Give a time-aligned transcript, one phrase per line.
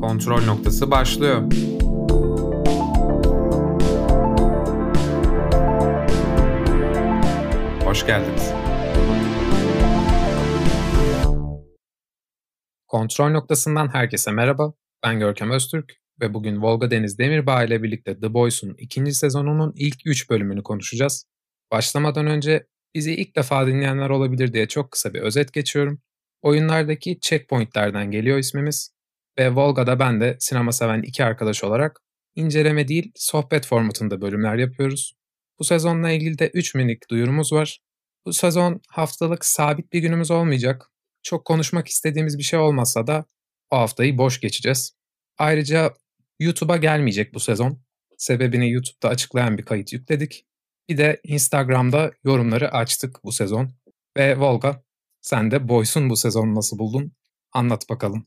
[0.00, 1.42] Kontrol noktası başlıyor.
[7.84, 8.52] Hoş geldiniz.
[12.86, 14.72] Kontrol noktasından herkese merhaba.
[15.04, 19.96] Ben Görkem Öztürk ve bugün Volga Deniz Demirbağ ile birlikte The Boys'un ikinci sezonunun ilk
[20.06, 21.26] 3 bölümünü konuşacağız.
[21.72, 26.02] Başlamadan önce bizi ilk defa dinleyenler olabilir diye çok kısa bir özet geçiyorum.
[26.42, 28.99] Oyunlardaki checkpointlerden geliyor ismimiz
[29.38, 32.00] ve Volga'da ben de sinema seven iki arkadaş olarak
[32.34, 35.14] inceleme değil sohbet formatında bölümler yapıyoruz.
[35.58, 37.80] Bu sezonla ilgili de 3 minik duyurumuz var.
[38.26, 40.90] Bu sezon haftalık sabit bir günümüz olmayacak.
[41.22, 43.24] Çok konuşmak istediğimiz bir şey olmasa da
[43.70, 44.96] o haftayı boş geçeceğiz.
[45.38, 45.94] Ayrıca
[46.38, 47.82] YouTube'a gelmeyecek bu sezon.
[48.18, 50.46] Sebebini YouTube'da açıklayan bir kayıt yükledik.
[50.88, 53.70] Bir de Instagram'da yorumları açtık bu sezon.
[54.16, 54.82] Ve Volga
[55.20, 57.12] sen de Boys'un bu sezonu nasıl buldun?
[57.52, 58.26] Anlat bakalım.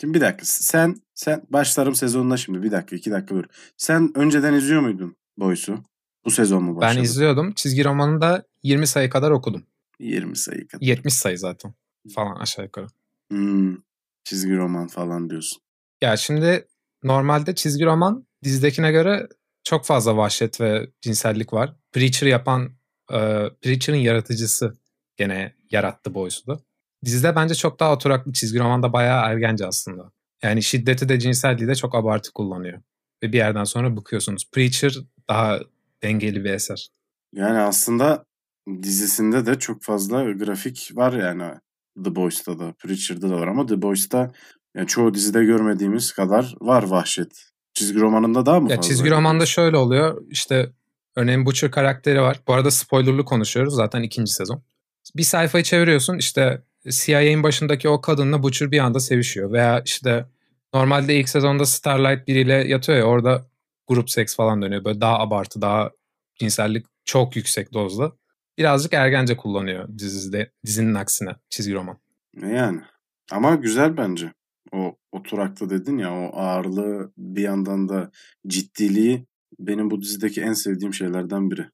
[0.00, 0.44] Şimdi bir dakika.
[0.46, 2.62] Sen sen başlarım sezonuna şimdi.
[2.62, 3.44] Bir dakika, iki dakika dur.
[3.76, 5.84] Sen önceden izliyor muydun Boys'u?
[6.24, 6.98] Bu sezon mu başladı?
[6.98, 7.52] Ben izliyordum.
[7.52, 9.66] Çizgi romanını da 20 sayı kadar okudum.
[9.98, 10.86] 20 sayı kadar.
[10.86, 11.74] 70 sayı zaten
[12.14, 12.86] falan aşağı yukarı.
[13.30, 13.76] Hmm,
[14.24, 15.62] çizgi roman falan diyorsun.
[16.02, 16.68] Ya şimdi
[17.02, 19.28] normalde çizgi roman dizidekine göre
[19.64, 21.76] çok fazla vahşet ve cinsellik var.
[21.92, 22.72] Preacher yapan,
[23.12, 23.18] e,
[23.62, 24.78] Preacher'ın yaratıcısı
[25.16, 26.60] gene yarattı Boys'u da.
[27.04, 30.12] Dizide bence çok daha oturaklı çizgi romanda bayağı ergence aslında.
[30.42, 32.82] Yani şiddeti de cinselliği de çok abartı kullanıyor.
[33.22, 34.50] Ve bir yerden sonra bıkıyorsunuz.
[34.52, 34.94] Preacher
[35.28, 35.60] daha
[36.02, 36.88] dengeli bir eser.
[37.32, 38.24] Yani aslında
[38.82, 41.54] dizisinde de çok fazla grafik var yani.
[42.04, 44.32] The Boys'ta da, Preacher'da da var ama The Boys'ta
[44.76, 47.50] yani çoğu dizide görmediğimiz kadar var vahşet.
[47.74, 48.88] Çizgi romanında daha mı ya fazla?
[48.88, 50.22] Çizgi romanda şöyle oluyor.
[50.30, 50.72] İşte
[51.16, 52.40] örneğin Butcher karakteri var.
[52.48, 54.62] Bu arada spoilerlı konuşuyoruz zaten ikinci sezon.
[55.16, 59.52] Bir sayfayı çeviriyorsun işte CIA'nin başındaki o kadınla Butcher bir anda sevişiyor.
[59.52, 60.26] Veya işte
[60.74, 63.46] normalde ilk sezonda Starlight biriyle yatıyor ya orada
[63.86, 64.84] grup seks falan dönüyor.
[64.84, 65.90] Böyle daha abartı, daha
[66.38, 68.12] cinsellik çok yüksek dozda.
[68.58, 71.98] Birazcık ergence kullanıyor dizide, dizinin aksine çizgi roman.
[72.36, 72.80] Yani
[73.32, 74.32] ama güzel bence.
[74.72, 78.10] O oturakta dedin ya o ağırlığı bir yandan da
[78.46, 79.26] ciddiliği
[79.58, 81.66] benim bu dizideki en sevdiğim şeylerden biri.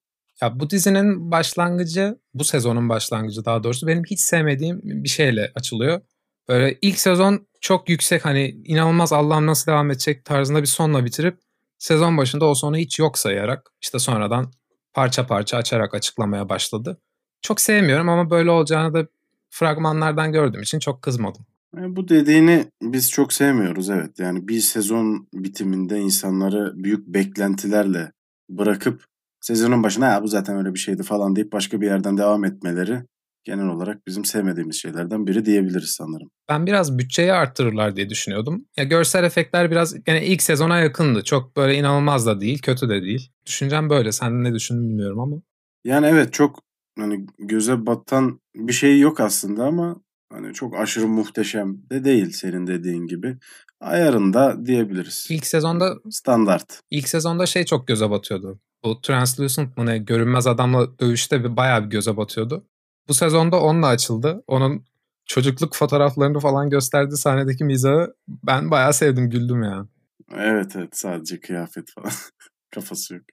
[0.43, 6.01] Ya bu dizinin başlangıcı, bu sezonun başlangıcı daha doğrusu benim hiç sevmediğim bir şeyle açılıyor.
[6.49, 11.39] Böyle ilk sezon çok yüksek hani inanılmaz Allah'ım nasıl devam edecek tarzında bir sonla bitirip
[11.79, 14.53] sezon başında o sonu hiç yok sayarak işte sonradan
[14.93, 17.01] parça parça açarak açıklamaya başladı.
[17.43, 19.07] Çok sevmiyorum ama böyle olacağını da
[19.51, 21.47] fragmanlardan gördüğüm için çok kızmadım.
[21.77, 24.19] E, bu dediğini biz çok sevmiyoruz evet.
[24.19, 28.13] Yani bir sezon bitiminde insanları büyük beklentilerle
[28.51, 29.05] bırakıp
[29.41, 33.03] sezonun başına ya bu zaten öyle bir şeydi falan deyip başka bir yerden devam etmeleri
[33.45, 36.31] genel olarak bizim sevmediğimiz şeylerden biri diyebiliriz sanırım.
[36.49, 38.65] Ben biraz bütçeyi arttırırlar diye düşünüyordum.
[38.77, 41.25] Ya görsel efektler biraz gene ilk sezona yakındı.
[41.25, 43.31] Çok böyle inanılmaz da değil, kötü de değil.
[43.47, 44.13] Düşüncem böyle.
[44.13, 45.37] Sen ne düşündün bilmiyorum ama.
[45.85, 46.63] Yani evet çok
[46.99, 49.97] hani göze batan bir şey yok aslında ama
[50.33, 53.37] hani çok aşırı muhteşem de değil senin dediğin gibi.
[53.81, 55.27] Ayarında diyebiliriz.
[55.31, 56.81] İlk sezonda Standart.
[56.91, 58.61] ilk sezonda şey çok göze batıyordu.
[58.85, 62.67] Bu Translucent mı ne görünmez adamla dövüşte bir bayağı bir göze batıyordu.
[63.09, 64.45] Bu sezonda onunla açıldı.
[64.47, 64.85] Onun
[65.27, 69.87] çocukluk fotoğraflarını falan gösterdiği sahnedeki mizahı ben bayağı sevdim, güldüm ya.
[70.35, 72.13] Evet evet sadece kıyafet falan.
[72.75, 73.25] Kafası yok.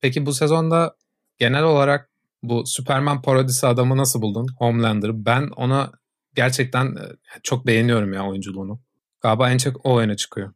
[0.00, 0.96] Peki bu sezonda
[1.38, 2.10] genel olarak
[2.42, 4.46] bu Superman parodisi adamı nasıl buldun?
[4.58, 5.26] Homelander'ı.
[5.26, 5.92] Ben ona
[6.34, 7.02] gerçekten e,
[7.42, 8.80] çok beğeniyorum ya oyunculuğunu.
[9.20, 10.52] Galiba en çok o öne çıkıyor.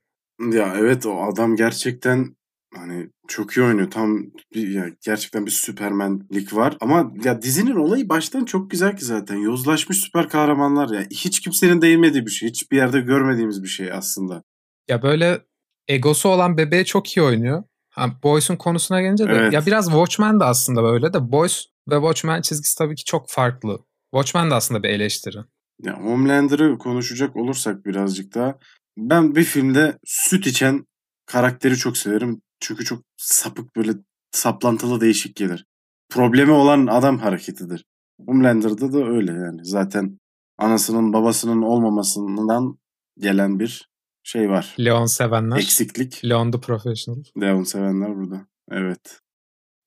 [0.53, 2.37] Ya evet o adam gerçekten
[2.75, 3.91] hani çok iyi oynuyor.
[3.91, 4.23] Tam
[4.55, 6.77] bir, ya gerçekten bir süpermenlik var.
[6.81, 9.37] Ama ya dizinin olayı baştan çok güzel ki zaten.
[9.37, 11.07] Yozlaşmış süper kahramanlar ya.
[11.11, 12.49] Hiç kimsenin değinmediği bir şey.
[12.49, 14.43] Hiçbir yerde görmediğimiz bir şey aslında.
[14.89, 15.41] Ya böyle
[15.89, 17.63] egosu olan bebeğe çok iyi oynuyor.
[17.91, 19.53] Ha, Boys'un konusuna gelince de Evet.
[19.53, 23.79] ya biraz Watchmen de aslında böyle de Boys ve Watchmen çizgisi tabii ki çok farklı.
[24.15, 25.39] Watchmen de aslında bir eleştiri.
[25.83, 28.59] Ya Homelander'ı konuşacak olursak birazcık daha.
[28.99, 30.87] Ben bir filmde süt içen
[31.27, 32.43] karakteri çok severim.
[32.61, 33.93] Çünkü çok sapık böyle
[34.33, 35.67] saplantılı değişik gelir.
[36.09, 37.85] Problemi olan adam hareketidir.
[38.27, 39.65] Homelander'da da öyle yani.
[39.65, 40.19] Zaten
[40.59, 42.79] anasının babasının olmamasından
[43.19, 43.91] gelen bir
[44.23, 44.75] şey var.
[44.81, 45.57] Leon sevenler.
[45.57, 46.25] Eksiklik.
[46.25, 47.23] Leon the Professional.
[47.41, 48.47] Leon sevenler burada.
[48.71, 49.21] Evet.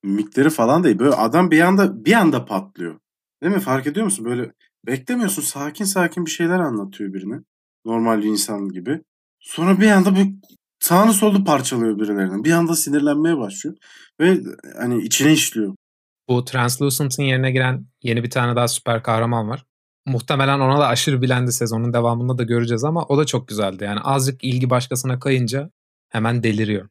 [0.02, 0.98] Mimikleri falan değil.
[0.98, 3.00] Böyle adam bir anda bir anda patlıyor.
[3.42, 3.60] Değil mi?
[3.60, 4.24] Fark ediyor musun?
[4.24, 4.52] Böyle
[4.86, 5.42] beklemiyorsun.
[5.42, 7.40] Sakin sakin bir şeyler anlatıyor birine.
[7.84, 9.02] Normal bir insan gibi.
[9.40, 10.34] Sonra bir anda bir
[10.84, 12.44] sağını solunu parçalıyor birilerinin.
[12.44, 13.76] Bir anda sinirlenmeye başlıyor.
[14.20, 14.40] Ve
[14.78, 15.74] hani içine işliyor.
[16.28, 19.64] Bu Translucent'ın yerine giren yeni bir tane daha süper kahraman var.
[20.06, 23.84] Muhtemelen ona da aşırı bilendi sezonun devamında da göreceğiz ama o da çok güzeldi.
[23.84, 25.70] Yani azıcık ilgi başkasına kayınca
[26.08, 26.88] hemen deliriyor.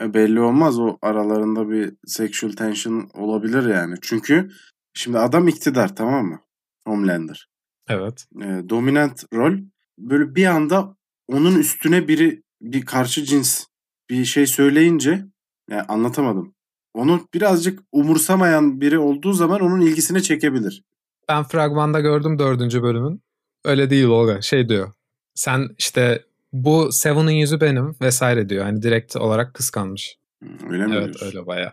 [0.00, 3.94] E belli olmaz o aralarında bir sexual tension olabilir yani.
[4.02, 4.50] Çünkü
[4.94, 6.40] şimdi adam iktidar tamam mı?
[6.86, 7.48] Homelander.
[7.88, 8.26] Evet.
[8.42, 9.58] E, dominant rol
[9.98, 10.96] böyle bir anda
[11.28, 13.64] onun üstüne biri bir karşı cins
[14.10, 15.24] bir şey söyleyince
[15.70, 16.54] yani anlatamadım.
[16.94, 20.82] Onu birazcık umursamayan biri olduğu zaman onun ilgisini çekebilir.
[21.28, 23.22] Ben fragmanda gördüm dördüncü bölümün.
[23.64, 24.42] Öyle değil Olga.
[24.42, 24.92] Şey diyor.
[25.34, 28.64] Sen işte bu Seven'ın yüzü benim vesaire diyor.
[28.64, 30.16] Hani direkt olarak kıskanmış.
[30.70, 31.26] Öyle mi Evet diyorsun?
[31.26, 31.72] öyle baya.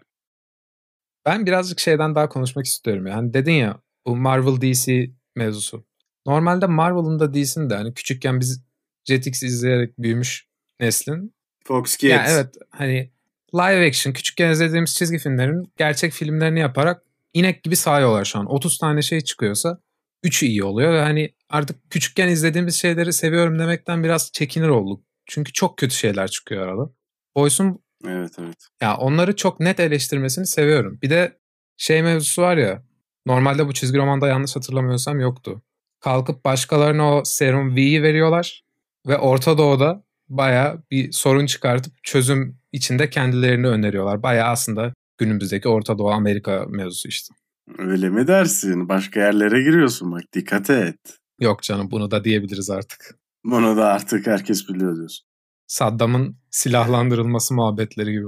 [1.26, 3.08] Ben birazcık şeyden daha konuşmak istiyorum.
[3.08, 5.86] Yani dedin ya bu Marvel DC mevzusu.
[6.26, 8.64] Normalde Marvel'ın da DC'nin de hani küçükken biz
[9.06, 10.47] Jetix izleyerek büyümüş
[10.80, 11.34] neslin.
[11.64, 12.12] Fox Kids.
[12.12, 13.12] Yani evet hani
[13.54, 17.04] live action küçükken izlediğimiz çizgi filmlerin gerçek filmlerini yaparak
[17.34, 18.46] inek gibi sahıyorlar şu an.
[18.46, 19.80] 30 tane şey çıkıyorsa
[20.24, 25.04] 3'ü iyi oluyor ve hani artık küçükken izlediğimiz şeyleri seviyorum demekten biraz çekinir olduk.
[25.26, 26.92] Çünkü çok kötü şeyler çıkıyor arada.
[27.36, 28.68] Boys'un Evet evet.
[28.82, 31.00] ya onları çok net eleştirmesini seviyorum.
[31.02, 31.38] Bir de
[31.78, 32.84] şey mevzusu var ya
[33.26, 35.62] normalde bu çizgi romanda yanlış hatırlamıyorsam yoktu.
[36.00, 38.64] Kalkıp başkalarına o serum V'yi veriyorlar
[39.08, 44.24] ve Orta Doğu'da baya bir sorun çıkartıp çözüm içinde kendilerini öneriyorlar.
[44.24, 47.34] Baya aslında günümüzdeki Orta Doğu Amerika mevzusu işte.
[47.78, 48.90] Öyle mi dersin?
[48.90, 50.98] Başka yerlere giriyorsun bak dikkat et.
[51.40, 53.16] Yok canım bunu da diyebiliriz artık.
[53.44, 55.28] Bunu da artık herkes biliyor diyorsun.
[55.68, 58.28] Saddam'ın silahlandırılması muhabbetleri gibi.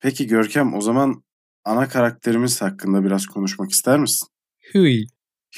[0.00, 1.24] Peki Görkem o zaman
[1.64, 4.28] ana karakterimiz hakkında biraz konuşmak ister misin?
[4.74, 5.04] Hüy.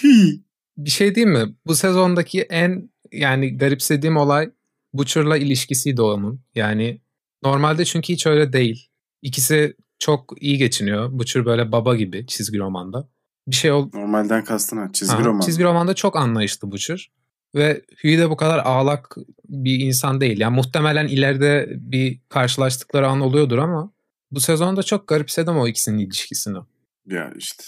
[0.03, 0.43] Hi.
[0.77, 1.55] Bir şey diyeyim mi?
[1.67, 4.51] Bu sezondaki en yani garipsediğim olay
[4.93, 6.41] Butcher'la ilişkisiydi onun.
[6.55, 7.01] Yani
[7.43, 8.89] normalde çünkü hiç öyle değil.
[9.23, 11.09] İkisi çok iyi geçiniyor.
[11.13, 13.09] Butcher böyle baba gibi çizgi romanda.
[13.49, 15.41] Bir şey ol Normalden kastın ha çizgi Aha, roman.
[15.41, 17.11] Çizgi romanda çok anlayışlı Butcher.
[17.55, 19.17] Ve Huey de bu kadar ağlak
[19.49, 20.41] bir insan değil.
[20.41, 23.93] Yani muhtemelen ileride bir karşılaştıkları an oluyordur ama
[24.31, 26.59] bu sezonda çok garipsedim o ikisinin ilişkisini.
[27.07, 27.65] Ya işte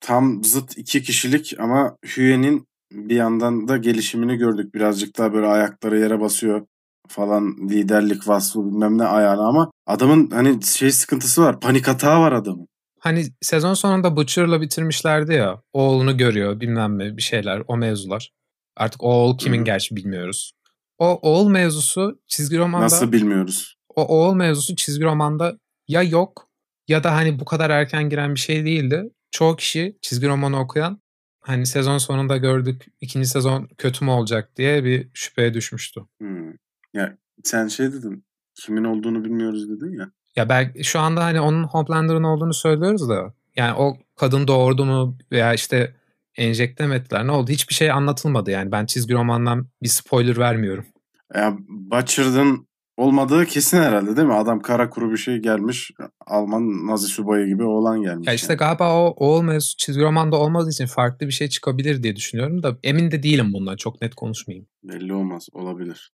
[0.00, 4.74] tam zıt iki kişilik ama Hüye'nin bir yandan da gelişimini gördük.
[4.74, 6.66] Birazcık daha böyle ayakları yere basıyor
[7.08, 11.60] falan liderlik vasfı bilmem ne ayağına ama adamın hani şey sıkıntısı var.
[11.60, 12.66] Panik atağı var adamın.
[13.00, 15.62] Hani sezon sonunda Butcher'la bitirmişlerdi ya.
[15.72, 18.30] Oğlunu görüyor bilmem ne bir şeyler o mevzular.
[18.76, 19.64] Artık o oğul kimin Hı hı.
[19.64, 20.52] gerçi bilmiyoruz.
[20.98, 23.76] O oğul mevzusu çizgi romanda Nasıl bilmiyoruz.
[23.96, 25.56] o oğul mevzusu çizgi romanda
[25.88, 26.48] ya yok
[26.88, 29.02] ya da hani bu kadar erken giren bir şey değildi.
[29.30, 30.99] Çoğu kişi çizgi romanı okuyan
[31.40, 36.00] hani sezon sonunda gördük ikinci sezon kötü mü olacak diye bir şüpheye düşmüştü.
[36.18, 36.52] Hmm.
[36.94, 38.24] Ya sen şey dedin.
[38.54, 40.10] Kimin olduğunu bilmiyoruz dedin ya.
[40.36, 45.18] Ya belki şu anda hani onun Homelander'ın olduğunu söylüyoruz da yani o kadın doğurdu mu
[45.32, 45.96] veya işte
[46.36, 50.86] enjekte mi ettiler ne oldu hiçbir şey anlatılmadı yani ben çizgi romandan bir spoiler vermiyorum.
[51.34, 52.66] Ya Butcher'ın
[53.04, 54.34] olmadığı kesin herhalde değil mi?
[54.34, 55.90] Adam kara kuru bir şey gelmiş.
[56.26, 58.28] Alman Nazi subayı gibi oğlan gelmiş.
[58.28, 58.58] Ya işte yani.
[58.58, 62.76] galiba o oğul mevzusu çizgi romanda olmadığı için farklı bir şey çıkabilir diye düşünüyorum da
[62.82, 64.66] emin de değilim bundan çok net konuşmayayım.
[64.82, 65.46] Belli olmaz.
[65.52, 66.10] Olabilir.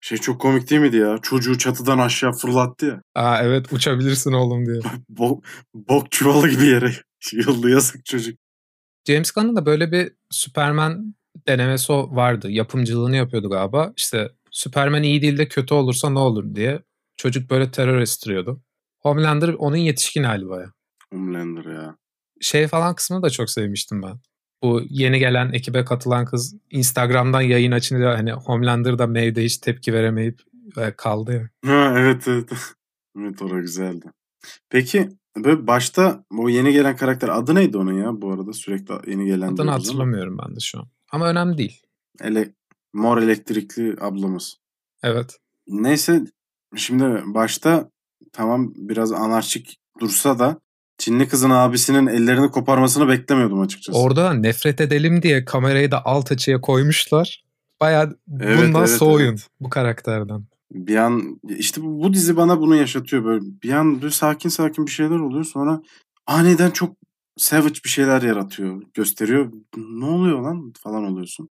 [0.00, 1.18] Şey çok komik değil miydi ya?
[1.22, 3.02] Çocuğu çatıdan aşağı fırlattı ya.
[3.14, 4.80] Aa evet uçabilirsin oğlum diye.
[5.08, 5.44] Bok,
[5.74, 6.92] bok çuvalı gibi yere.
[7.32, 8.38] Yıldı yazık çocuk.
[9.08, 11.14] James Gunn'ın da böyle bir Superman
[11.48, 12.50] denemesi o- vardı.
[12.50, 13.92] Yapımcılığını yapıyordu galiba.
[13.96, 16.82] İşte Superman iyi değil de kötü olursa ne olur diye.
[17.16, 18.62] Çocuk böyle terör estiriyordu.
[18.98, 20.72] Homelander onun yetişkin hali baya.
[21.12, 21.96] Homelander ya.
[22.40, 24.20] Şey falan kısmını da çok sevmiştim ben.
[24.62, 29.92] Bu yeni gelen ekibe katılan kız Instagram'dan yayın açınca hani Homelander da May'de hiç tepki
[29.92, 30.40] veremeyip
[30.76, 31.70] e, kaldı ya.
[31.70, 32.50] Ha, evet evet.
[33.18, 34.06] evet orası güzeldi.
[34.70, 39.26] Peki böyle başta o yeni gelen karakter adı neydi onun ya bu arada sürekli yeni
[39.26, 39.74] gelen Adını diyoruz ama.
[39.74, 40.86] hatırlamıyorum ben de şu an.
[41.12, 41.82] Ama önemli değil.
[42.20, 42.54] Ele,
[42.94, 44.56] mor elektrikli ablamız.
[45.02, 45.36] Evet.
[45.68, 46.24] Neyse
[46.76, 47.90] şimdi başta
[48.32, 50.60] tamam biraz anarşik dursa da
[50.98, 53.98] Çinli kızın abisinin ellerini koparmasını beklemiyordum açıkçası.
[53.98, 57.44] Orada da nefret edelim diye kamerayı da alt açıya koymuşlar.
[57.80, 59.48] Bayağı Evet, bundan evet, soğuyun evet.
[59.60, 60.44] bu karakterden.
[60.72, 63.44] Bir an işte bu, bu dizi bana bunu yaşatıyor böyle.
[63.62, 65.82] Bir an sakin sakin bir şeyler oluyor sonra
[66.26, 66.96] aniden çok
[67.36, 69.52] savage bir şeyler yaratıyor, gösteriyor.
[69.76, 71.48] Ne oluyor lan falan oluyorsun.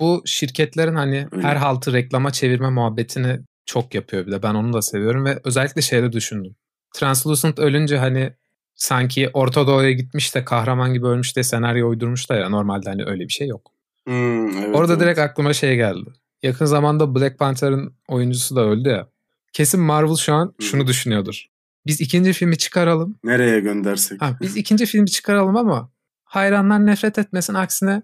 [0.00, 1.46] Bu şirketlerin hani Öyle.
[1.46, 4.42] her haltı reklama çevirme muhabbetini çok yapıyor bir de.
[4.42, 6.54] Ben onu da seviyorum ve özellikle şeyde düşündüm.
[6.94, 8.32] Translucent ölünce hani
[8.74, 13.04] sanki Orta Doğu'ya gitmiş de kahraman gibi ölmüş de senaryo uydurmuş da ya normalde hani
[13.04, 13.72] öyle bir şey yok.
[14.06, 15.02] Hmm, evet, Orada evet.
[15.02, 16.10] direkt aklıma şey geldi.
[16.42, 19.08] Yakın zamanda Black Panther'ın oyuncusu da öldü ya.
[19.52, 21.46] Kesin Marvel şu an şunu düşünüyordur.
[21.86, 23.18] Biz ikinci filmi çıkaralım.
[23.24, 24.22] Nereye göndersek.
[24.22, 25.90] Ha, biz ikinci filmi çıkaralım ama
[26.24, 27.54] hayranlar nefret etmesin.
[27.54, 28.02] Aksine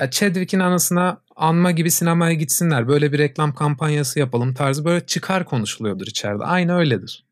[0.00, 2.88] Ya Chadwick'in anısına anma gibi sinemaya gitsinler.
[2.88, 6.44] Böyle bir reklam kampanyası yapalım tarzı böyle çıkar konuşuluyordur içeride.
[6.44, 7.26] Aynı öyledir.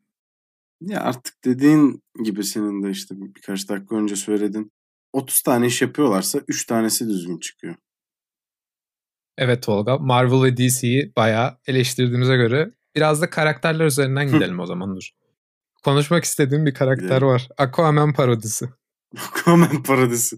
[0.81, 4.71] Ya artık dediğin gibi senin de işte birkaç dakika önce söyledin.
[5.13, 7.75] 30 tane iş yapıyorlarsa 3 tanesi düzgün çıkıyor.
[9.37, 14.95] Evet Tolga, Marvel ve DC'yi bayağı eleştirdiğimize göre biraz da karakterler üzerinden gidelim o zaman
[14.95, 15.09] dur.
[15.83, 17.27] Konuşmak istediğim bir karakter Gidelim.
[17.27, 17.47] var.
[17.57, 18.69] Aquaman parodisi.
[19.31, 20.35] Aquaman parodisi.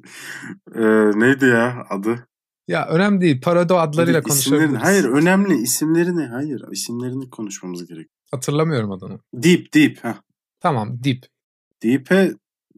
[0.76, 0.82] Ee,
[1.20, 2.28] neydi ya adı?
[2.68, 3.42] Ya önemli değil.
[3.42, 4.84] Parodi adlarıyla isimlerini- konuşabiliriz.
[4.84, 8.08] Hayır önemli isimlerini hayır isimlerini konuşmamız gerek.
[8.32, 9.20] Hatırlamıyorum adını.
[9.34, 10.04] Deep Deep.
[10.04, 10.14] Heh.
[10.60, 11.24] Tamam Deep.
[11.84, 12.32] Deep'e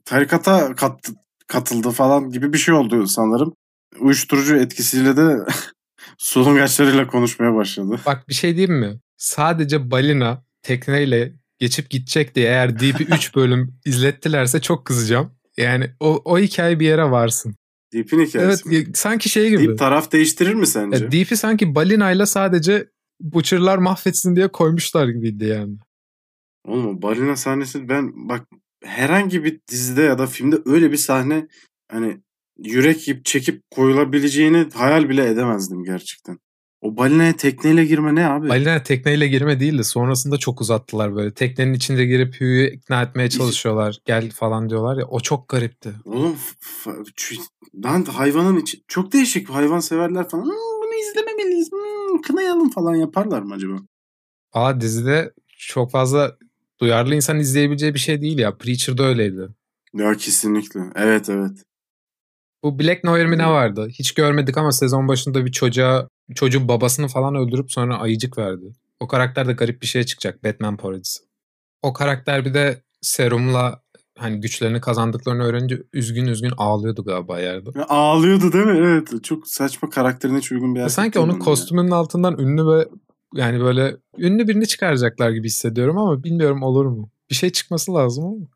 [0.06, 1.10] tarikata kat,
[1.48, 3.54] katıldı falan gibi bir şey oldu sanırım.
[4.00, 5.38] Uyuşturucu etkisiyle de
[6.18, 8.00] solungaçlarıyla konuşmaya başladı.
[8.06, 9.00] Bak bir şey diyeyim mi?
[9.18, 15.32] Sadece balina tekneyle geçip gidecek diye eğer Deep'i 3 bölüm izlettilerse çok kızacağım.
[15.60, 17.56] Yani o, o hikaye bir yere varsın.
[17.94, 18.70] Deep'in Evet hikayesi.
[18.70, 18.76] mi?
[18.76, 19.68] ya- sanki şey gibi.
[19.68, 21.04] Deep taraf değiştirir mi sence?
[21.04, 22.90] Ya Deep'i sanki balinayla sadece
[23.22, 25.78] Butcher'lar mahvetsin diye koymuşlar gibiydi yani.
[26.68, 28.48] Oğlum balina sahnesi ben bak
[28.84, 31.48] herhangi bir dizide ya da filmde öyle bir sahne
[31.92, 32.18] hani
[32.58, 36.40] yürek yiyip çekip koyulabileceğini hayal bile edemezdim gerçekten.
[36.82, 38.50] O balinaya tekneyle girme ne abi?
[38.50, 41.34] Balina tekneyle girme değil de sonrasında çok uzattılar böyle.
[41.34, 43.98] Teknenin içinde girip Hugh'yu ikna etmeye çalışıyorlar.
[44.06, 45.06] Gel falan diyorlar ya.
[45.06, 45.94] O çok garipti.
[46.06, 46.36] Oğlum
[47.86, 50.44] lan hayvanın içi çok değişik hayvan severler falan.
[50.44, 50.52] "Hmm,
[50.84, 51.72] bunu izlememeliyiz.
[51.72, 53.76] Hmm, kınayalım falan yaparlar mı acaba?
[54.56, 56.38] Valla dizide çok fazla
[56.82, 58.58] duyarlı insan izleyebileceği bir şey değil ya.
[58.58, 59.48] Preacher'da öyleydi.
[59.94, 60.80] Ya kesinlikle.
[60.96, 61.52] Evet evet.
[62.64, 63.88] Bu Black Noir mi ne vardı?
[63.90, 68.74] Hiç görmedik ama sezon başında bir çocuğa çocuğun babasını falan öldürüp sonra ayıcık verdi.
[69.00, 70.44] O karakter de garip bir şeye çıkacak.
[70.44, 71.24] Batman parodisi.
[71.82, 73.82] O karakter bir de serumla
[74.18, 77.70] hani güçlerini kazandıklarını öğrenince üzgün üzgün ağlıyordu galiba yerde.
[77.90, 78.78] Ağlıyordu değil mi?
[78.78, 79.24] Evet.
[79.24, 82.88] Çok saçma karakterine hiç uygun bir Ya erkek Sanki onun kostümünün altından ünlü ve
[83.36, 87.12] yani böyle ünlü birini çıkaracaklar gibi hissediyorum ama bilmiyorum olur mu?
[87.30, 88.48] Bir şey çıkması lazım ama.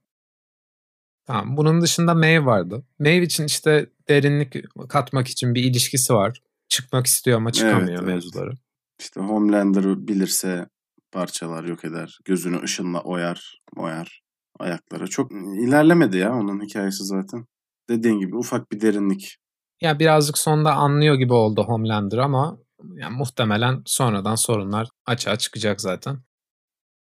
[1.25, 1.57] Tamam.
[1.57, 2.83] Bunun dışında Maeve vardı.
[2.99, 4.55] Maeve için işte derinlik
[4.89, 6.41] katmak için bir ilişkisi var.
[6.73, 8.07] Çıkmak istiyor ama çıkamıyor Evet, evet.
[8.07, 8.51] mevzuları.
[8.99, 10.67] İşte Homelander'ı bilirse
[11.11, 12.19] parçalar yok eder.
[12.25, 14.21] Gözünü ışınla oyar, oyar
[14.59, 15.07] ayaklara.
[15.07, 17.45] Çok ilerlemedi ya onun hikayesi zaten.
[17.89, 19.37] Dediğin gibi ufak bir derinlik.
[19.81, 22.57] Ya birazcık sonda anlıyor gibi oldu Homelander ama
[22.93, 26.17] yani muhtemelen sonradan sorunlar açığa çıkacak zaten.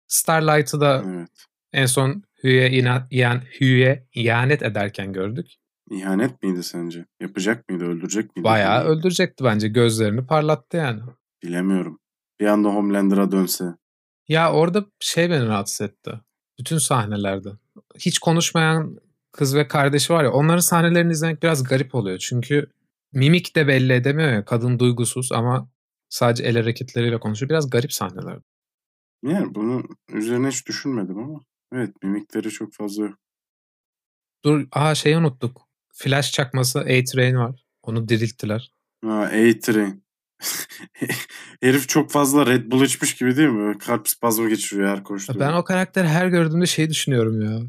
[0.08, 1.28] Starlight'ı da Evet.
[1.72, 5.46] en son Hugh'ye ina- iyan- Hugh'ye ihanet ederken gördük.
[5.90, 7.06] İhanet miydi sence?
[7.20, 7.84] Yapacak mıydı?
[7.84, 8.44] Öldürecek miydi?
[8.44, 9.68] Bayağı öldürecekti bence.
[9.68, 11.00] Gözlerini parlattı yani.
[11.42, 11.98] Bilemiyorum.
[12.40, 13.64] Bir anda Homelander'a dönse.
[14.28, 16.20] Ya orada şey beni rahatsız etti.
[16.58, 17.48] Bütün sahnelerde.
[17.98, 18.98] Hiç konuşmayan
[19.32, 22.18] kız ve kardeşi var ya onların sahnelerini izlemek biraz garip oluyor.
[22.18, 22.70] Çünkü
[23.12, 24.44] mimik de belli edemiyor ya.
[24.44, 25.70] Kadın duygusuz ama
[26.08, 27.50] sadece el hareketleriyle konuşuyor.
[27.50, 28.38] Biraz garip sahneler.
[29.22, 31.40] Yani bunu üzerine hiç düşünmedim ama.
[31.72, 33.18] Evet mimikleri çok fazla yok.
[34.44, 35.69] Dur aha şeyi unuttuk.
[36.02, 37.64] Flash çakması A-Train var.
[37.82, 38.72] Onu dirilttiler.
[39.04, 40.04] Ha, A-Train.
[41.62, 43.78] Herif çok fazla Red Bull içmiş gibi değil mi?
[43.78, 45.40] Kalp spazmı geçiriyor her koştuğunda.
[45.40, 47.60] Ben o karakteri her gördüğümde şey düşünüyorum ya.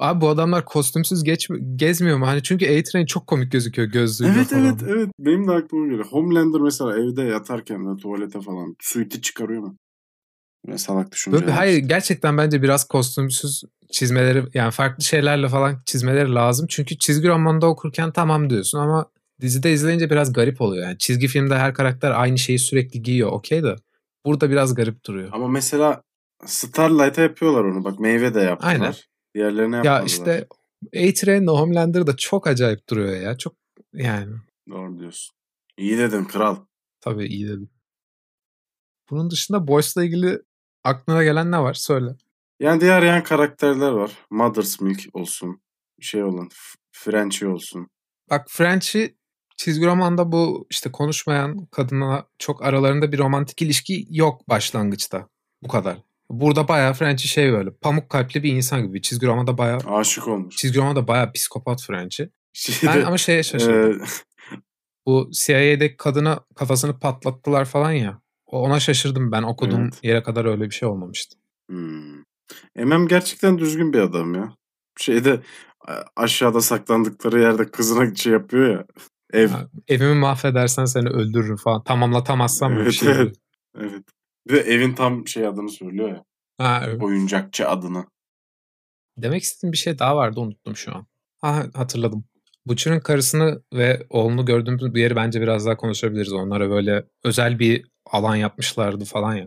[0.00, 2.26] Abi bu adamlar kostümsüz geç, gezmiyor mu?
[2.26, 4.64] Hani çünkü A-Train çok komik gözüküyor gözlüğüyle Evet falan.
[4.64, 5.08] evet evet.
[5.18, 6.04] Benim de aklıma geliyor.
[6.10, 9.76] Homelander mesela evde yatarken de tuvalete falan suiti çıkarıyor mu?
[10.76, 11.42] Salak düşünceler.
[11.42, 16.66] Böyle, hayır gerçekten bence biraz kostümsüz çizmeleri yani farklı şeylerle falan çizmeleri lazım.
[16.66, 19.06] Çünkü çizgi romanda okurken tamam diyorsun ama
[19.40, 20.86] dizide izleyince biraz garip oluyor.
[20.86, 23.76] Yani çizgi filmde her karakter aynı şeyi sürekli giyiyor okey de
[24.24, 25.28] burada biraz garip duruyor.
[25.32, 26.02] Ama mesela
[26.46, 27.84] Starlight'a yapıyorlar onu.
[27.84, 28.72] Bak meyve de yaptılar.
[28.72, 28.94] Aynen.
[29.34, 30.00] Diğerlerine yapmadılar.
[30.00, 30.46] Ya işte
[30.96, 33.38] A-Train'le Homelander da çok acayip duruyor ya.
[33.38, 33.54] Çok
[33.92, 34.32] yani
[34.70, 35.34] Doğru diyorsun.
[35.78, 36.56] İyi dedin kral.
[37.00, 37.70] tabii iyi dedim.
[39.10, 40.42] Bunun dışında Boys'la ilgili
[40.84, 41.74] aklına gelen ne var?
[41.74, 42.10] Söyle.
[42.60, 44.10] Yani diğer yan karakterler var.
[44.30, 45.62] Mother's Milk olsun.
[46.00, 46.48] Şey olan.
[46.92, 47.88] Frenchie olsun.
[48.30, 49.16] Bak French'i
[49.56, 55.28] çizgi romanda bu işte konuşmayan kadınla çok aralarında bir romantik ilişki yok başlangıçta.
[55.62, 55.96] Bu kadar.
[56.30, 59.02] Burada bayağı French'i şey böyle pamuk kalpli bir insan gibi.
[59.02, 60.56] Çizgi romanda bayağı Aşık olmuş.
[60.56, 62.30] çizgi romanda bayağı psikopat French'i.
[62.52, 64.02] Şeyde, Ben ama şeye şaşırdım.
[64.02, 64.06] e,
[65.06, 68.21] Bu CIA'deki kadına kafasını patlattılar falan ya.
[68.56, 69.98] Ona şaşırdım ben okuduğum Evet.
[70.02, 71.38] yere kadar öyle bir şey olmamıştı.
[71.70, 72.22] Hmm.
[72.76, 74.56] Emem gerçekten düzgün bir adam ya.
[74.98, 75.40] Şeyde
[76.16, 78.86] aşağıda saklandıkları yerde kızına şey yapıyor ya.
[79.32, 79.48] Ev.
[79.48, 81.84] Ha, evimi mahvedersen seni öldürürüm falan.
[81.84, 83.12] Tamamlatamazsam bir Evet, şey.
[83.12, 83.36] evet.
[83.78, 84.04] Evet.
[84.48, 86.24] Bir de evin tam şey adını söylüyor ya.
[86.58, 87.02] Ha, evet.
[87.02, 88.04] Oyuncakçı adını.
[89.16, 91.06] Demek istediğim bir şey daha vardı unuttum şu an.
[91.40, 92.24] Ha, hatırladım.
[92.66, 96.32] Butcher'ın karısını ve oğlunu gördüğümüz bir yeri bence biraz daha konuşabiliriz.
[96.32, 99.46] Onlara böyle özel bir alan yapmışlardı falan ya.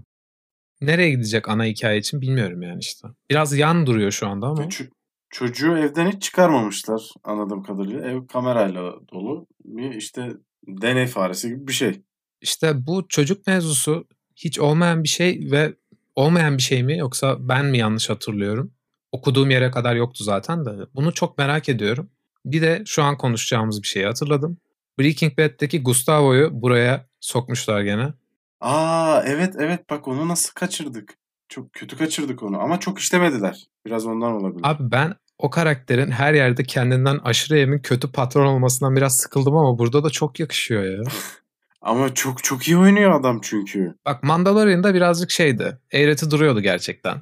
[0.82, 3.08] Nereye gidecek ana hikaye için bilmiyorum yani işte.
[3.30, 4.64] Biraz yan duruyor şu anda ama.
[4.64, 4.90] Ç-
[5.30, 8.10] çocuğu evden hiç çıkarmamışlar anladığım kadarıyla.
[8.10, 9.48] Ev kamerayla dolu.
[9.66, 10.34] Bir işte
[10.68, 12.02] deney faresi gibi bir şey.
[12.42, 15.74] İşte bu çocuk mevzusu hiç olmayan bir şey ve
[16.16, 18.72] olmayan bir şey mi yoksa ben mi yanlış hatırlıyorum?
[19.12, 20.72] Okuduğum yere kadar yoktu zaten de.
[20.96, 22.10] Bunu çok merak ediyorum.
[22.46, 24.58] Bir de şu an konuşacağımız bir şeyi hatırladım.
[25.00, 28.14] Breaking Bad'deki Gustavo'yu buraya sokmuşlar gene.
[28.62, 31.18] Aa evet evet bak onu nasıl kaçırdık.
[31.50, 33.68] Çok kötü kaçırdık onu ama çok işlemediler.
[33.86, 34.62] Biraz ondan olabilir.
[34.64, 39.80] Abi ben o karakterin her yerde kendinden aşırı emin kötü patron olmasından biraz sıkıldım ama
[39.80, 41.04] burada da çok yakışıyor ya.
[41.82, 43.96] ama çok çok iyi oynuyor adam çünkü.
[44.06, 45.78] Bak Mandalorian'da birazcık şeydi.
[45.92, 47.18] Eğreti duruyordu gerçekten.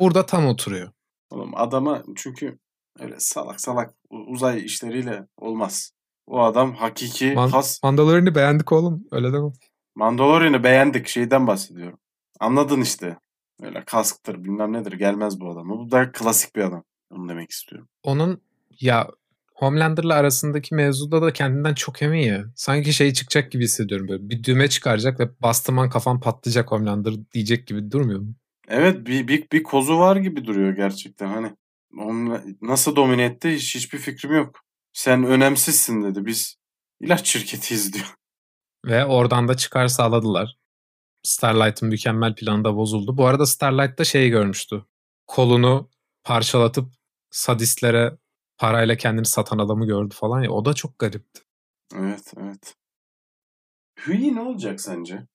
[0.00, 0.90] Burada tam oturuyor.
[1.30, 2.58] Oğlum adama çünkü
[3.00, 5.92] öyle salak salak uzay işleriyle olmaz.
[6.26, 7.82] O adam hakiki Man- has.
[7.82, 9.04] Mandalorian'ı beğendik oğlum.
[9.12, 9.48] Öyle deme.
[9.98, 11.98] Mandalorian'ı beğendik şeyden bahsediyorum.
[12.40, 13.16] Anladın işte.
[13.62, 15.68] Öyle kasktır bilmem nedir gelmez bu adam.
[15.68, 16.84] Bu da klasik bir adam.
[17.10, 17.88] Onu demek istiyorum.
[18.02, 18.42] Onun
[18.80, 19.08] ya
[19.54, 22.44] Homelander'la arasındaki mevzuda da kendinden çok emin ya.
[22.56, 24.28] Sanki şey çıkacak gibi hissediyorum böyle.
[24.28, 28.34] Bir düğme çıkaracak ve bastırman kafan patlayacak Homelander diyecek gibi durmuyor mu?
[28.68, 31.26] Evet bir, bir, bir kozu var gibi duruyor gerçekten.
[31.26, 31.52] Hani
[32.62, 34.60] nasıl domine etti hiç, hiçbir fikrim yok.
[34.92, 36.26] Sen önemsizsin dedi.
[36.26, 36.56] Biz
[37.00, 38.17] ilaç şirketiyiz diyor.
[38.84, 40.58] Ve oradan da çıkar sağladılar.
[41.22, 43.16] Starlight'ın mükemmel planı da bozuldu.
[43.16, 44.84] Bu arada Starlight da şeyi görmüştü.
[45.26, 45.90] Kolunu
[46.24, 46.92] parçalatıp
[47.30, 48.18] sadistlere
[48.58, 50.50] parayla kendini satan adamı gördü falan ya.
[50.50, 51.40] O da çok garipti.
[51.94, 52.74] Evet evet.
[54.06, 55.26] Hüyi ne olacak sence?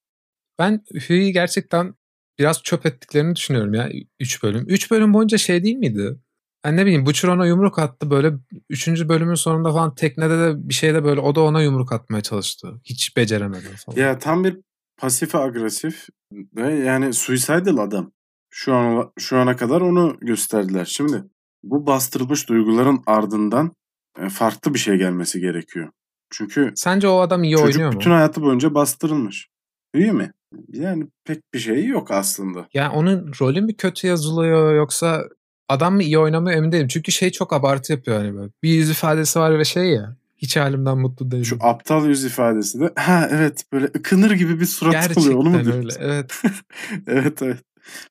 [0.59, 1.95] Ben Hüyi gerçekten
[2.39, 4.65] biraz çöp ettiklerini düşünüyorum ya 3 bölüm.
[4.67, 6.19] 3 bölüm boyunca şey değil miydi?
[6.65, 8.33] Yani ne bileyim Butcher ona yumruk attı böyle
[8.69, 8.87] 3.
[8.87, 12.81] bölümün sonunda falan teknede de bir şeyde böyle o da ona yumruk atmaya çalıştı.
[12.83, 13.97] Hiç beceremedi falan.
[13.97, 14.57] Ya tam bir
[14.97, 16.07] pasif agresif
[16.55, 18.11] ve yani suicidal adam.
[18.49, 20.85] Şu an şu ana kadar onu gösterdiler.
[20.85, 21.23] Şimdi
[21.63, 23.71] bu bastırılmış duyguların ardından
[24.19, 25.89] e, farklı bir şey gelmesi gerekiyor.
[26.31, 27.99] Çünkü Sence o adam iyi çocuk oynuyor mu?
[27.99, 29.47] bütün hayatı boyunca bastırılmış.
[29.95, 30.31] İyi mi?
[30.67, 32.67] Yani pek bir şey yok aslında.
[32.73, 35.23] Yani onun rolü mü kötü yazılıyor yoksa
[35.69, 36.87] adam mı iyi oynamıyor emin değilim.
[36.87, 38.51] Çünkü şey çok abartı yapıyor hani böyle.
[38.63, 40.15] Bir yüz ifadesi var ve şey ya.
[40.37, 41.45] Hiç halimden mutlu değilim.
[41.45, 45.35] Şu aptal yüz ifadesi de ha evet böyle ıkınır gibi bir surat Gerçekten oluyor.
[45.35, 45.73] Onu mu öyle.
[45.73, 46.01] diyorsun?
[46.03, 46.41] Evet.
[47.07, 47.59] evet evet.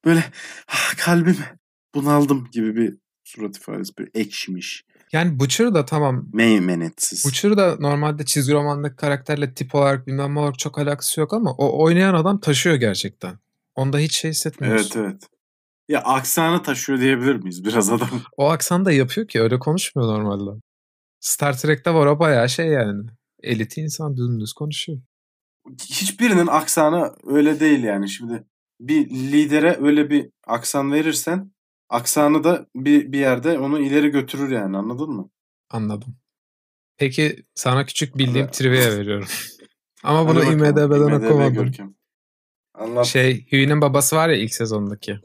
[0.05, 0.25] Böyle
[0.69, 1.37] ah, kalbim
[1.95, 3.93] bunaldım gibi bir surat ifadesi.
[3.99, 4.85] Böyle ekşimiş.
[5.12, 6.29] Yani Butcher da tamam.
[6.33, 7.25] Meymenetsiz.
[7.25, 11.51] Butcher da normalde çizgi romandaki karakterle tip olarak bilmem ne olarak çok alakası yok ama
[11.53, 13.38] o oynayan adam taşıyor gerçekten.
[13.75, 15.01] Onda hiç şey hissetmiyorsun.
[15.01, 15.29] Evet evet.
[15.88, 18.09] Ya aksanı taşıyor diyebilir miyiz biraz adam?
[18.37, 20.61] O aksan da yapıyor ki öyle konuşmuyor normalde.
[21.21, 23.11] Star Trek'te var o bayağı şey yani.
[23.42, 24.99] Eliti insan dümdüz konuşuyor.
[25.81, 28.09] Hiçbirinin aksanı öyle değil yani.
[28.09, 28.45] Şimdi
[28.81, 31.53] bir lidere öyle bir aksan verirsen
[31.88, 35.31] aksanı da bir, bir yerde onu ileri götürür yani anladın mı?
[35.71, 36.16] Anladım.
[36.97, 38.57] Peki sana küçük bildiğim Hadi.
[38.57, 39.29] trivia veriyorum.
[40.03, 41.55] Ama bunu IMDB'den IMDb okumadım.
[41.55, 41.95] Görkem.
[42.75, 43.07] Anlat.
[43.07, 45.21] Şey Huey'nin babası var ya ilk sezondaki.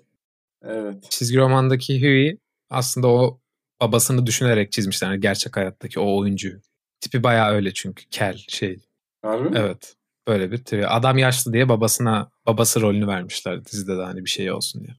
[0.67, 1.11] Evet.
[1.11, 2.37] Çizgi romandaki Huey
[2.69, 3.39] aslında o
[3.81, 5.11] babasını düşünerek çizmişler.
[5.11, 6.61] Yani gerçek hayattaki o oyuncu.
[6.99, 8.09] Tipi bayağı öyle çünkü.
[8.09, 8.79] Kel şey.
[9.21, 9.55] Harbi mi?
[9.59, 9.95] Evet.
[10.27, 10.89] Böyle bir trivia.
[10.89, 14.95] Adam yaşlı diye babasına babası rolünü vermişler dizide de hani bir şey olsun diye.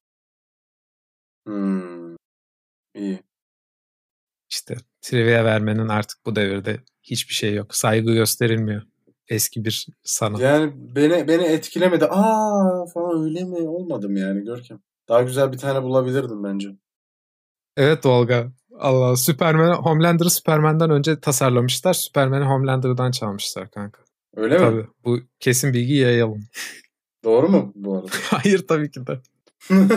[1.46, 2.16] Hmm.
[2.94, 3.22] İyi.
[4.50, 7.74] İşte trivia vermenin artık bu devirde hiçbir şey yok.
[7.74, 8.82] Saygı gösterilmiyor.
[9.28, 10.40] Eski bir sanat.
[10.40, 12.04] Yani beni beni etkilemedi.
[12.04, 13.68] Aa falan öyle mi?
[13.68, 14.80] Olmadım yani Görkem.
[15.08, 16.68] Daha güzel bir tane bulabilirdim bence.
[17.76, 18.52] Evet Olga.
[18.78, 21.94] Allah Superman Homelander'ı Superman'den önce tasarlamışlar.
[21.94, 24.02] Superman'i Homelander'dan çalmışlar kanka.
[24.36, 24.60] Öyle mi?
[24.60, 24.86] Tabii.
[25.04, 26.44] Bu kesin bilgi yayalım.
[27.24, 28.10] Doğru mu bu arada?
[28.30, 29.20] Hayır tabii ki de.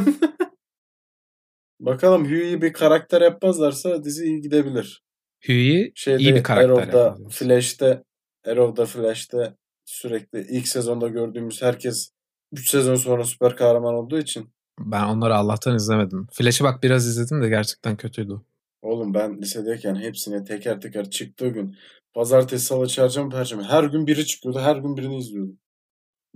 [1.80, 5.04] Bakalım Hughie'yi bir karakter yapmazlarsa dizi iyi gidebilir.
[5.41, 6.69] Hughie Şeyde iyi bir karakter.
[6.69, 7.30] Arrow'da.
[7.30, 8.04] Flash'te
[8.45, 12.12] Arrow'da, Flash'te sürekli ilk sezonda gördüğümüz herkes
[12.52, 14.50] 3 sezon sonra süper kahraman olduğu için
[14.86, 16.28] Ben onları Allah'tan izlemedim.
[16.32, 18.41] Flash'ı bak biraz izledim de gerçekten kötüydü.
[18.82, 21.76] Oğlum ben lisedeyken hepsine teker teker çıktığı gün
[22.13, 24.60] pazartesi, salı, çarşamba, perşembe her gün biri çıkıyordu.
[24.60, 25.58] Her gün birini izliyordum.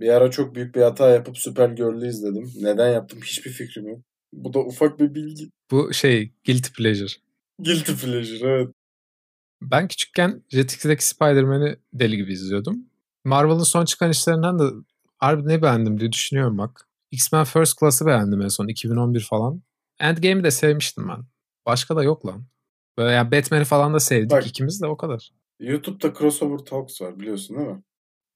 [0.00, 2.52] Bir ara çok büyük bir hata yapıp Supergirl'ü izledim.
[2.60, 4.00] Neden yaptım hiçbir fikrim yok.
[4.32, 5.50] Bu da ufak bir bilgi.
[5.70, 7.12] Bu şey guilty pleasure.
[7.58, 8.68] Guilty pleasure evet.
[9.62, 12.86] Ben küçükken Jetix'teki Spider-Man'i deli gibi izliyordum.
[13.24, 14.64] Marvel'ın son çıkan işlerinden de
[15.18, 16.88] harbi ne beğendim diye düşünüyorum bak.
[17.10, 19.62] X-Men First Class'ı beğendim en son 2011 falan.
[20.00, 21.24] Endgame'i de sevmiştim ben.
[21.66, 22.46] Başka da yok lan.
[22.98, 24.46] Böyle yani Batman'i falan da sevdik Bak.
[24.46, 25.30] ikimiz de o kadar.
[25.60, 27.82] YouTube'da Crossover Talks var biliyorsun değil mi?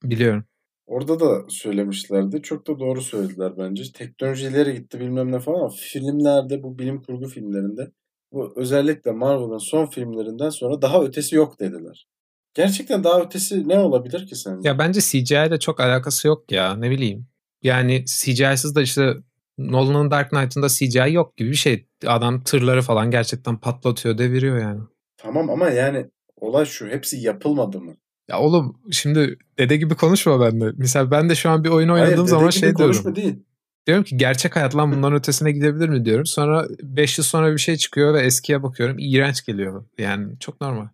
[0.04, 0.44] Biliyorum.
[0.86, 2.42] Orada da söylemişlerdi.
[2.42, 3.92] Çok da doğru söylediler bence.
[3.92, 7.90] Teknoloji ileri gitti bilmem ne falan ama filmlerde bu bilim kurgu filmlerinde
[8.32, 12.06] bu özellikle Marvel'ın son filmlerinden sonra daha ötesi yok dediler.
[12.54, 14.68] Gerçekten daha ötesi ne olabilir ki sence?
[14.68, 17.26] Ya bence CGI ile çok alakası yok ya ne bileyim.
[17.62, 19.14] Yani CGI'siz de işte
[19.58, 21.86] Nolan'ın Dark Knight'ında CGI yok gibi bir şey.
[22.06, 24.80] Adam tırları falan gerçekten patlatıyor, deviriyor yani.
[25.16, 26.88] Tamam ama yani olay şu.
[26.88, 27.94] Hepsi yapılmadı mı?
[28.28, 30.72] Ya oğlum şimdi dede gibi konuşma bende.
[30.76, 32.94] Mesela ben de şu an bir oyun oynadığım Hayır, zaman şey gibi diyorum.
[32.94, 33.42] konuşma değil.
[33.86, 36.26] Diyorum ki gerçek hayat lan bundan ötesine gidebilir mi diyorum.
[36.26, 38.96] Sonra 5 yıl sonra bir şey çıkıyor ve eskiye bakıyorum.
[38.98, 39.84] iğrenç geliyor.
[39.98, 40.88] Yani çok normal.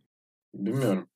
[0.54, 1.06] Bilmiyorum.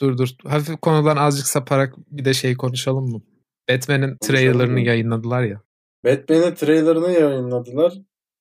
[0.00, 0.28] Dur dur.
[0.44, 3.22] Hafif konudan azıcık saparak bir de şey konuşalım mı?
[3.70, 5.60] Batman'in trailerını yayınladılar ya.
[6.04, 7.92] Batman'in trailerını yayınladılar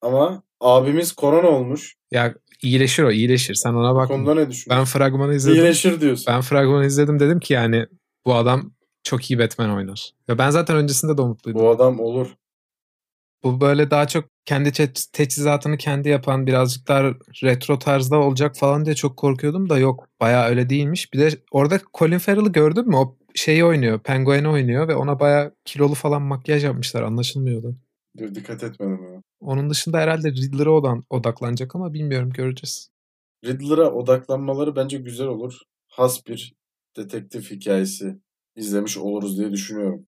[0.02, 1.96] ama abimiz korona olmuş.
[2.12, 3.56] Ya iyileşir o iyileşir.
[3.56, 4.08] Sen ona bak.
[4.08, 4.86] konuda ne Ben düşünüyorsun?
[5.00, 5.58] fragmanı izledim.
[5.62, 6.26] İyileşir diyorsun.
[6.34, 7.86] Ben fragmanı izledim dedim ki yani
[8.26, 8.72] bu adam
[9.04, 10.12] çok iyi Batman oynar.
[10.30, 11.62] Ve ben zaten öncesinde de umutluydum.
[11.62, 12.28] Bu adam olur.
[13.44, 17.04] Bu böyle daha çok kendi te- teçhizatını kendi yapan birazcık daha
[17.44, 20.08] retro tarzda olacak falan diye çok korkuyordum da yok.
[20.20, 21.14] Bayağı öyle değilmiş.
[21.14, 22.96] Bir de orada Colin Farrell'ı gördün mü?
[22.96, 24.00] O şeyi oynuyor.
[24.00, 27.04] Penguin'i oynuyor ve ona bayağı kilolu falan makyaj yapmışlar.
[27.04, 27.76] Anlaşılmıyordu.
[28.18, 29.22] Dur dikkat etmedim ya.
[29.40, 32.90] Onun dışında herhalde Riddler'a odan, odaklanacak ama bilmiyorum göreceğiz.
[33.46, 35.54] Riddler'a odaklanmaları bence güzel olur.
[35.88, 36.54] Has bir
[36.98, 38.20] detektif hikayesi
[38.56, 40.08] izlemiş oluruz diye düşünüyorum.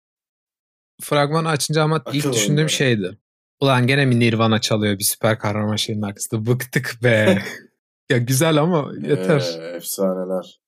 [1.01, 2.69] Fragmanı açınca ama ilk Akıl düşündüğüm oyunları.
[2.69, 3.17] şeydi.
[3.61, 6.45] Ulan gene mi Nirvana çalıyor bir süper kahraman şeyinin arkasında?
[6.45, 7.43] Bıktık be.
[8.09, 9.55] ya güzel ama yeter.
[9.59, 10.59] Ee, efsaneler.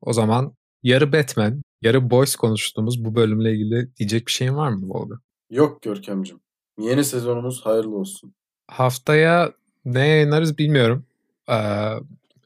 [0.00, 4.88] O zaman yarı Batman, yarı Boys konuştuğumuz bu bölümle ilgili diyecek bir şeyin var mı
[4.88, 5.14] Volga?
[5.50, 6.40] Yok Görkemcim.
[6.78, 8.34] Yeni sezonumuz hayırlı olsun.
[8.70, 9.52] Haftaya
[9.84, 11.06] ne yayınlarız bilmiyorum.
[11.48, 11.54] Ee,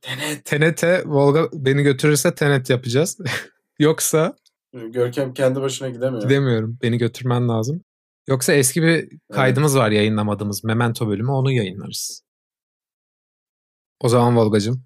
[0.02, 0.44] Tenet.
[0.44, 3.18] TNT, Volga beni götürürse Tenet yapacağız.
[3.78, 4.36] Yoksa
[4.72, 6.22] Görkem kendi başına gidemiyor.
[6.22, 6.78] gidemiyorum.
[6.82, 7.80] Beni götürmen lazım.
[8.28, 12.22] Yoksa eski bir kaydımız var yayınlamadığımız Memento bölümü onu yayınlarız.
[14.00, 14.84] O zaman Volgacığım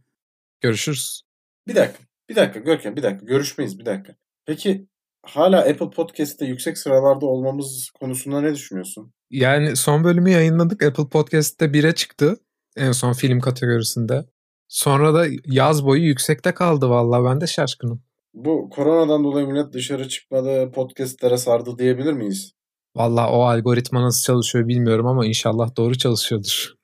[0.60, 1.22] görüşürüz.
[1.68, 1.98] Bir dakika.
[2.28, 3.26] Bir dakika Görkem bir dakika.
[3.26, 4.14] Görüşmeyiz bir dakika.
[4.46, 4.86] Peki
[5.26, 9.12] hala Apple Podcast'te yüksek sıralarda olmamız konusunda ne düşünüyorsun?
[9.30, 10.82] Yani son bölümü yayınladık.
[10.82, 12.36] Apple Podcast'te 1'e çıktı.
[12.76, 14.26] En son film kategorisinde.
[14.68, 18.02] Sonra da yaz boyu yüksekte kaldı vallahi ben de şaşkınım.
[18.34, 22.52] Bu koronadan dolayı millet dışarı çıkmadı, podcastlere sardı diyebilir miyiz?
[22.96, 26.74] Vallahi o algoritma nasıl çalışıyor bilmiyorum ama inşallah doğru çalışıyordur.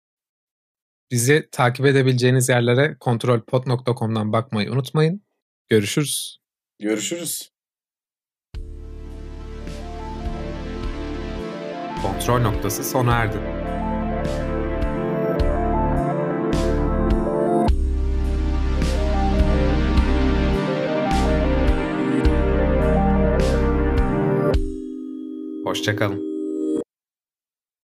[1.11, 5.21] Bizi takip edebileceğiniz yerlere kontrolpod.com'dan bakmayı unutmayın.
[5.69, 6.37] Görüşürüz.
[6.79, 7.51] Görüşürüz.
[12.01, 13.60] Kontrol noktası sona erdi.
[25.71, 26.30] Hoşçakalın.